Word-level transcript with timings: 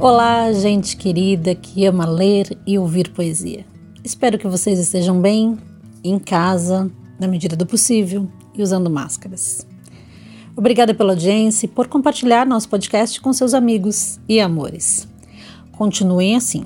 Olá, 0.00 0.52
gente 0.52 0.96
querida 0.96 1.56
que 1.56 1.84
ama 1.84 2.06
ler 2.06 2.56
e 2.64 2.78
ouvir 2.78 3.10
poesia. 3.10 3.66
Espero 4.04 4.38
que 4.38 4.46
vocês 4.46 4.78
estejam 4.78 5.20
bem, 5.20 5.58
em 6.04 6.20
casa, 6.20 6.88
na 7.18 7.26
medida 7.26 7.56
do 7.56 7.66
possível 7.66 8.28
e 8.54 8.62
usando 8.62 8.88
máscaras. 8.88 9.66
Obrigada 10.56 10.94
pela 10.94 11.14
audiência 11.14 11.66
e 11.66 11.68
por 11.68 11.88
compartilhar 11.88 12.46
nosso 12.46 12.68
podcast 12.68 13.20
com 13.20 13.32
seus 13.32 13.52
amigos 13.52 14.20
e 14.28 14.38
amores. 14.38 15.08
Continuem 15.72 16.36
assim. 16.36 16.64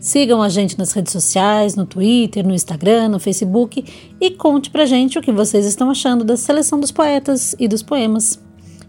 Sigam 0.00 0.42
a 0.42 0.48
gente 0.48 0.76
nas 0.76 0.90
redes 0.90 1.12
sociais, 1.12 1.76
no 1.76 1.86
Twitter, 1.86 2.44
no 2.44 2.52
Instagram, 2.52 3.08
no 3.08 3.20
Facebook 3.20 3.84
e 4.20 4.32
conte 4.32 4.68
pra 4.68 4.84
gente 4.84 5.16
o 5.16 5.22
que 5.22 5.30
vocês 5.30 5.64
estão 5.64 5.90
achando 5.90 6.24
da 6.24 6.36
seleção 6.36 6.80
dos 6.80 6.90
poetas 6.90 7.54
e 7.56 7.68
dos 7.68 7.84
poemas 7.84 8.43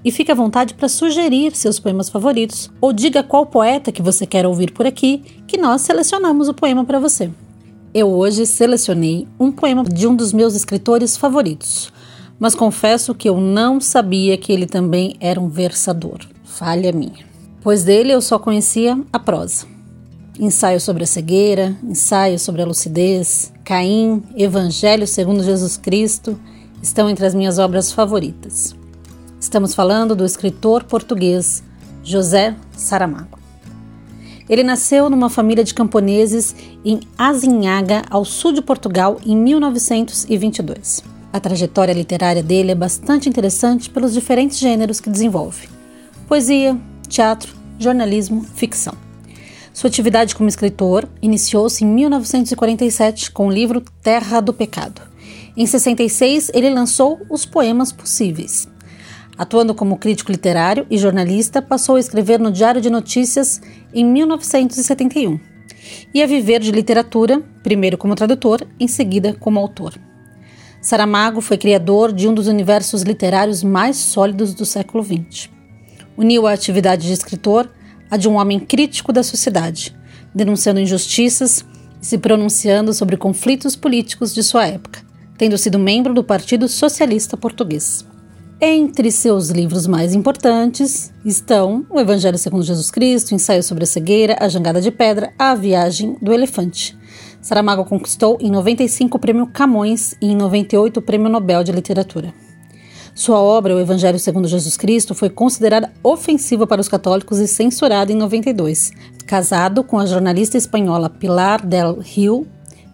e 0.06 0.12
fique 0.12 0.32
à 0.32 0.36
vontade 0.36 0.76
para 0.76 0.88
sugerir 0.88 1.56
seus 1.56 1.80
poemas 1.80 2.10
favoritos 2.10 2.70
ou 2.80 2.94
diga 2.94 3.24
qual 3.24 3.48
poeta 3.48 3.92
que 3.92 4.04
você 4.04 4.28
quer 4.28 4.46
ouvir 4.46 4.72
por 4.72 4.86
aqui, 4.86 5.24
que 5.48 5.58
nós 5.58 5.82
selecionamos 5.82 6.48
o 6.48 6.54
poema 6.54 6.86
para 6.86 7.00
você. 7.00 7.32
Eu 7.92 8.10
hoje 8.12 8.46
selecionei 8.46 9.28
um 9.40 9.52
poema 9.52 9.84
de 9.84 10.06
um 10.06 10.16
dos 10.16 10.32
meus 10.32 10.54
escritores 10.54 11.18
favoritos, 11.18 11.92
mas 12.38 12.54
confesso 12.54 13.16
que 13.16 13.28
eu 13.28 13.42
não 13.42 13.82
sabia 13.82 14.38
que 14.38 14.54
ele 14.54 14.68
também 14.68 15.16
era 15.20 15.42
um 15.42 15.50
versador. 15.50 16.20
Falha 16.44 16.92
minha. 16.92 17.26
Pois 17.64 17.84
dele 17.84 18.12
eu 18.12 18.22
só 18.22 18.38
conhecia 18.38 19.00
a 19.12 19.18
prosa. 19.18 19.66
Ensaio 20.40 20.80
sobre 20.80 21.04
a 21.04 21.08
cegueira, 21.08 21.76
ensaio 21.82 22.38
sobre 22.38 22.62
a 22.62 22.66
lucidez, 22.66 23.52
Caim, 23.64 24.22
Evangelho 24.36 25.08
segundo 25.08 25.42
Jesus 25.42 25.78
Cristo 25.78 26.40
estão 26.84 27.10
entre 27.10 27.26
as 27.26 27.34
minhas 27.34 27.58
obras 27.58 27.92
favoritas. 27.92 28.76
Estamos 29.46 29.76
falando 29.76 30.16
do 30.16 30.26
escritor 30.26 30.86
português 30.86 31.64
José 32.04 32.56
Saramago. 32.76 33.38
Ele 34.50 34.64
nasceu 34.64 35.08
numa 35.08 35.30
família 35.30 35.64
de 35.64 35.72
camponeses 35.72 36.56
em 36.84 37.00
Azinhaga, 37.16 38.02
ao 38.10 38.26
sul 38.26 38.54
de 38.54 38.62
Portugal, 38.64 39.20
em 39.24 39.38
1922. 39.38 41.04
A 41.32 41.40
trajetória 41.40 41.94
literária 41.94 42.42
dele 42.42 42.72
é 42.72 42.76
bastante 42.76 43.30
interessante 43.30 43.88
pelos 43.88 44.14
diferentes 44.14 44.58
gêneros 44.58 45.00
que 45.00 45.12
desenvolve: 45.12 45.70
poesia, 46.28 46.76
teatro, 47.08 47.54
jornalismo, 47.78 48.44
ficção. 48.56 48.96
Sua 49.72 49.90
atividade 49.90 50.34
como 50.34 50.50
escritor 50.50 51.08
iniciou-se 51.22 51.86
em 51.86 51.88
1947 51.88 53.30
com 53.30 53.46
o 53.46 53.52
livro 53.52 53.84
Terra 54.02 54.42
do 54.42 54.52
Pecado. 54.52 55.04
Em 55.56 55.68
66, 55.68 56.50
ele 56.52 56.72
lançou 56.72 57.22
Os 57.30 57.46
Poemas 57.46 57.92
Possíveis, 57.92 58.68
Atuando 59.38 59.76
como 59.76 59.98
crítico 59.98 60.32
literário 60.32 60.88
e 60.90 60.98
jornalista, 60.98 61.62
passou 61.62 61.98
a 61.98 62.00
escrever 62.00 62.40
no 62.40 62.52
Diário 62.52 62.80
de 62.80 62.90
Notícias 62.90 63.62
em 63.94 64.06
1971 64.06 65.40
e 66.14 66.24
a 66.24 66.28
viver 66.28 66.62
de 66.62 66.72
literatura, 66.72 67.44
primeiro 67.62 67.98
como 67.98 68.16
tradutor, 68.16 68.66
em 68.80 68.88
seguida 68.88 69.34
como 69.34 69.60
autor. 69.60 69.94
Saramago 70.82 71.42
foi 71.42 71.58
criador 71.58 72.14
de 72.14 72.28
um 72.28 72.34
dos 72.34 72.48
universos 72.48 73.02
literários 73.02 73.62
mais 73.62 73.98
sólidos 73.98 74.54
do 74.54 74.66
século 74.66 75.04
XX. 75.04 75.50
Uniu 76.16 76.48
a 76.48 76.54
atividade 76.54 77.08
de 77.08 77.14
escritor 77.14 77.70
à 78.10 78.16
de 78.16 78.30
um 78.30 78.36
homem 78.36 78.60
crítico 78.60 79.12
da 79.12 79.24
sociedade, 79.24 79.96
denunciando 80.34 80.80
injustiças 80.80 81.66
e 82.02 82.06
se 82.06 82.18
pronunciando 82.18 82.94
sobre 82.94 83.18
conflitos 83.18 83.76
políticos 83.76 84.34
de 84.34 84.44
sua 84.44 84.68
época, 84.68 85.02
tendo 85.38 85.58
sido 85.58 85.78
membro 85.78 86.14
do 86.14 86.24
Partido 86.24 86.70
Socialista 86.70 87.36
Português. 87.36 88.06
Entre 88.62 89.12
seus 89.12 89.50
livros 89.50 89.86
mais 89.86 90.16
importantes 90.16 91.12
estão 91.26 91.86
O 91.90 92.00
Evangelho 92.00 92.38
segundo 92.38 92.64
Jesus 92.64 92.90
Cristo, 92.90 93.36
Ensaio 93.36 93.62
sobre 93.62 93.84
a 93.84 93.88
Cegueira, 93.88 94.38
A 94.40 94.48
Jangada 94.48 94.80
de 94.80 94.92
Pedra, 94.92 95.34
A 95.38 95.54
Viagem 95.54 96.16
do 96.22 96.32
Elefante. 96.32 96.98
Saramago 97.42 97.84
conquistou 97.84 98.38
em 98.40 98.50
95 98.50 99.18
o 99.18 99.20
Prêmio 99.20 99.48
Camões 99.48 100.16
e 100.22 100.28
em 100.28 100.36
98 100.38 100.98
o 100.98 101.02
Prêmio 101.02 101.28
Nobel 101.28 101.66
de 101.66 101.74
Literatura. 101.74 102.34
Sua 103.14 103.40
obra, 103.40 103.76
O 103.76 103.80
Evangelho 103.80 104.18
segundo 104.18 104.48
Jesus 104.48 104.78
Cristo, 104.78 105.14
foi 105.14 105.30
considerada 105.30 105.92
ofensiva 106.02 106.66
para 106.66 106.80
os 106.80 106.88
católicos 106.88 107.40
e 107.40 107.50
censurada 107.50 108.14
em 108.14 108.16
92. 108.16 108.94
Casado 109.26 109.84
com 109.84 110.00
a 110.00 110.06
jornalista 110.06 110.58
espanhola 110.58 111.10
Pilar 111.10 111.66
del 111.66 112.00
Rio, 112.00 112.48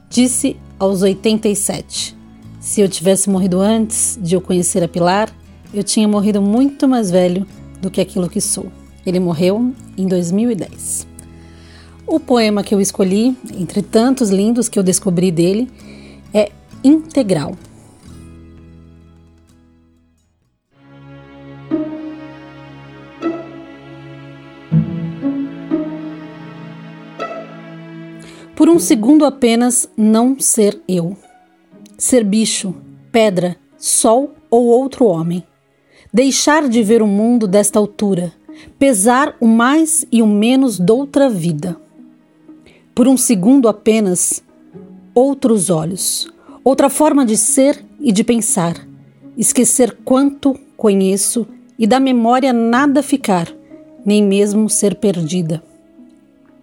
disse 0.10 0.58
aos 0.80 1.04
87: 1.04 2.18
Se 2.60 2.82
eu 2.82 2.90
tivesse 2.90 3.30
morrido 3.30 3.62
antes 3.62 4.18
de 4.20 4.36
eu 4.36 4.42
conhecer 4.42 4.84
a 4.84 4.88
Pilar, 4.88 5.32
eu 5.74 5.84
tinha 5.84 6.08
morrido 6.08 6.42
muito 6.42 6.88
mais 6.88 7.10
velho 7.10 7.48
do 7.82 7.90
que 7.90 8.02
aquilo 8.02 8.30
que 8.30 8.42
sou. 8.42 8.72
Ele 9.06 9.20
morreu 9.20 9.74
em 9.98 10.08
2010. 10.08 11.08
O 12.06 12.20
poema 12.20 12.64
que 12.64 12.76
eu 12.76 12.82
escolhi, 12.82 13.36
entre 13.54 13.82
tantos 13.82 14.30
lindos 14.30 14.68
que 14.68 14.78
eu 14.78 14.84
descobri 14.84 15.32
dele, 15.32 15.70
é 16.34 16.52
Integral. 16.84 17.56
Por 28.56 28.70
um 28.70 28.78
segundo 28.78 29.26
apenas 29.26 29.90
não 29.96 30.40
ser 30.40 30.82
eu. 30.88 31.18
Ser 31.98 32.24
bicho, 32.24 32.76
pedra, 33.12 33.56
sol 33.78 34.34
ou 34.50 34.66
outro 34.66 35.06
homem 35.06 35.44
deixar 36.14 36.68
de 36.68 36.84
ver 36.84 37.02
o 37.02 37.08
mundo 37.08 37.48
desta 37.48 37.80
altura, 37.80 38.34
pesar 38.78 39.36
o 39.40 39.48
mais 39.48 40.06
e 40.12 40.22
o 40.22 40.28
menos 40.28 40.78
doutra 40.78 41.30
vida. 41.30 41.78
Por 42.94 43.08
um 43.08 43.16
segundo 43.16 43.70
apenas, 43.70 44.44
outros 45.16 45.70
olhos, 45.70 46.28
outra 46.64 46.90
forma 46.90 47.26
de 47.26 47.38
ser 47.38 47.84
e 48.00 48.12
de 48.12 48.24
pensar, 48.26 48.86
esquecer 49.38 49.98
quanto 50.04 50.60
conheço 50.76 51.48
e 51.80 51.88
da 51.88 52.00
memória 52.00 52.52
nada 52.52 53.02
ficar, 53.02 53.48
nem 54.06 54.22
mesmo 54.22 54.70
ser 54.70 54.96
perdida. 54.96 55.64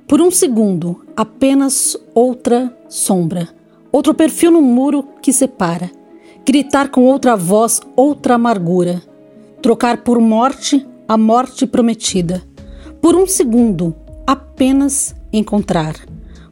Por 0.07 0.21
um 0.21 0.31
segundo, 0.31 1.05
apenas 1.17 1.97
outra 2.15 2.75
sombra, 2.89 3.49
outro 3.91 4.13
perfil 4.13 4.51
no 4.51 4.61
muro 4.61 5.09
que 5.23 5.33
separa, 5.33 5.91
gritar 6.45 6.91
com 6.91 7.05
outra 7.05 7.35
voz, 7.35 7.81
outra 7.97 8.35
amargura 8.35 9.08
trocar 9.63 9.99
por 9.99 10.21
morte 10.21 10.87
a 11.07 11.17
morte 11.17 11.67
prometida. 11.67 12.43
Por 13.01 13.15
um 13.17 13.27
segundo, 13.27 13.95
apenas 14.27 15.15
encontrar, 15.33 15.95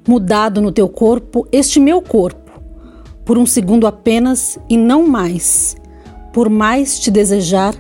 mudado 0.07 0.61
no 0.61 0.73
teu 0.73 0.89
corpo 0.89 1.47
este 1.53 1.79
meu 1.79 2.01
corpo. 2.01 2.53
Por 3.25 3.37
um 3.37 3.45
segundo 3.45 3.87
apenas 3.87 4.59
e 4.69 4.77
não 4.77 5.07
mais, 5.07 5.77
por 6.33 6.49
mais 6.49 6.99
te 6.99 7.11
desejar 7.11 7.75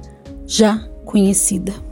já 0.46 0.86
conhecida. 1.04 1.85